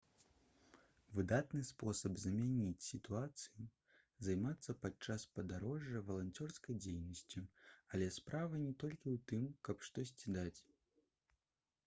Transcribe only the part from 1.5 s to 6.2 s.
спосаб змяніць сітуацыю займацца падчас падарожжа